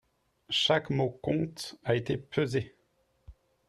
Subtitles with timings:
[0.49, 2.75] Chaque mot compte a été pesé.